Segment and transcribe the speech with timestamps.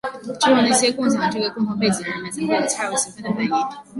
[0.39, 3.51] 只有那些共享这个共同背景的人们才会有恰如其分的反应。